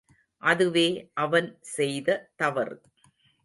[0.41, 0.85] அதுவே
[1.15, 2.75] அவன் செய்த தவறு.